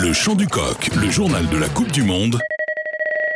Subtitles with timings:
[0.00, 2.38] Le chant du coq, le journal de la Coupe du Monde.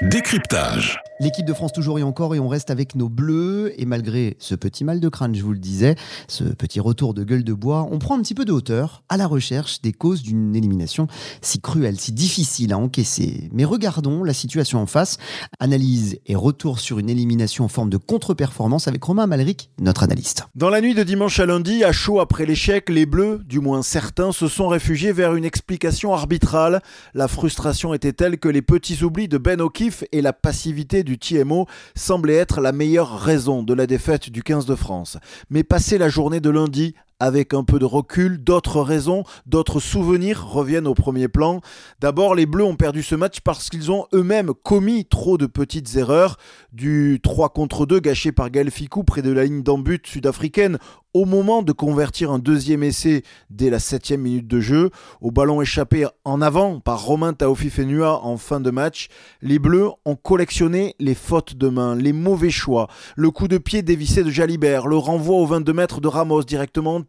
[0.00, 1.02] Décryptage.
[1.22, 4.56] L'équipe de France toujours et encore et on reste avec nos bleus et malgré ce
[4.56, 5.94] petit mal de crâne, je vous le disais,
[6.26, 9.16] ce petit retour de gueule de bois, on prend un petit peu de hauteur à
[9.16, 11.06] la recherche des causes d'une élimination
[11.40, 13.48] si cruelle, si difficile à encaisser.
[13.52, 15.18] Mais regardons la situation en face,
[15.60, 20.48] analyse et retour sur une élimination en forme de contre-performance avec Romain Malric, notre analyste.
[20.56, 23.82] Dans la nuit de dimanche à lundi, à chaud après l'échec, les bleus, du moins
[23.82, 26.82] certains, se sont réfugiés vers une explication arbitrale.
[27.14, 31.11] La frustration était telle que les petits oublis de Ben O'Keefe et la passivité du
[31.18, 35.18] TMO semblait être la meilleure raison de la défaite du 15 de France.
[35.50, 40.44] Mais passer la journée de lundi avec un peu de recul, d'autres raisons, d'autres souvenirs
[40.44, 41.60] reviennent au premier plan.
[42.00, 45.94] D'abord, les Bleus ont perdu ce match parce qu'ils ont eux-mêmes commis trop de petites
[45.94, 46.36] erreurs,
[46.72, 50.78] du 3 contre 2 gâché par Gaël Ficou près de la ligne d'embut sud-africaine
[51.14, 55.60] au moment de convertir un deuxième essai dès la septième minute de jeu, au ballon
[55.60, 59.08] échappé en avant par Romain Taofi Fenua en fin de match,
[59.42, 63.82] les Bleus ont collectionné les fautes de main, les mauvais choix, le coup de pied
[63.82, 67.02] dévissé de Jalibert, le renvoi au 22 mètres de Ramos directement en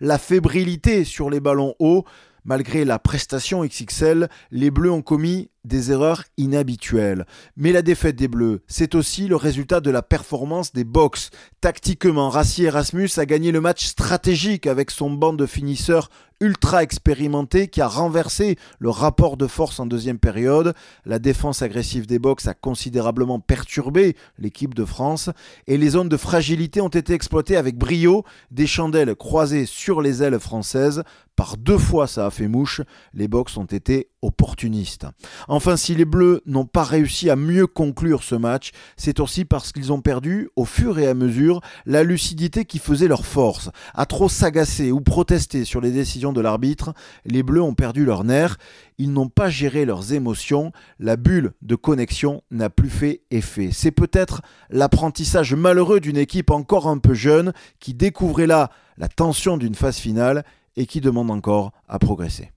[0.00, 2.04] la fébrilité sur les ballons hauts,
[2.48, 7.26] Malgré la prestation XXL, les Bleus ont commis des erreurs inhabituelles.
[7.58, 11.28] Mais la défaite des Bleus, c'est aussi le résultat de la performance des box.
[11.60, 16.08] Tactiquement, Rassi Erasmus a gagné le match stratégique avec son banc de finisseurs
[16.40, 20.74] ultra expérimenté qui a renversé le rapport de force en deuxième période.
[21.04, 25.30] La défense agressive des box a considérablement perturbé l'équipe de France
[25.66, 30.22] et les zones de fragilité ont été exploitées avec brio, des chandelles croisées sur les
[30.22, 31.02] ailes françaises.
[31.36, 32.80] Par deux fois ça a fait mouche,
[33.14, 35.06] les box ont été opportunistes.
[35.46, 39.72] Enfin, si les Bleus n'ont pas réussi à mieux conclure ce match, c'est aussi parce
[39.72, 43.70] qu'ils ont perdu, au fur et à mesure, la lucidité qui faisait leur force.
[43.94, 48.24] À trop s'agacer ou protester sur les décisions de l'arbitre, les Bleus ont perdu leur
[48.24, 48.56] nerf,
[48.98, 53.70] ils n'ont pas géré leurs émotions, la bulle de connexion n'a plus fait effet.
[53.72, 59.56] C'est peut-être l'apprentissage malheureux d'une équipe encore un peu jeune qui découvrait là la tension
[59.56, 60.44] d'une phase finale
[60.76, 62.50] et qui demande encore à progresser.